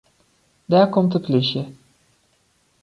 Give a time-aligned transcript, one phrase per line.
[0.71, 1.63] Dêr komt de polysje.